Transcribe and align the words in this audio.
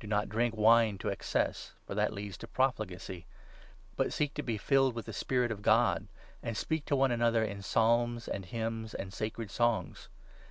Do 0.00 0.06
not 0.06 0.28
drink 0.28 0.54
wine 0.54 0.98
to 0.98 1.08
excess, 1.08 1.72
18 1.84 1.86
for 1.86 1.94
that 1.94 2.12
leads 2.12 2.36
to 2.36 2.46
profligacy; 2.46 3.24
but 3.96 4.12
seek 4.12 4.34
to 4.34 4.42
be 4.42 4.58
filled 4.58 4.94
with 4.94 5.06
the 5.06 5.14
Spirit 5.14 5.50
of 5.50 5.62
God, 5.62 6.08
and 6.42 6.58
speak 6.58 6.84
to 6.84 6.94
one 6.96 7.10
another 7.10 7.42
in 7.42 7.62
psalms 7.62 8.28
and 8.28 8.44
hymns 8.44 8.92
and 8.92 9.14
sacred 9.14 9.50
songs. 9.50 10.10